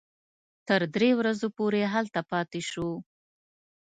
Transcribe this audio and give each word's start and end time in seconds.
تر 0.67 0.81
درې 0.95 1.09
ورځو 1.19 1.47
پورې 1.57 1.81
هلته 1.93 2.19
پاتې 2.31 2.59
شوو. 2.69 2.93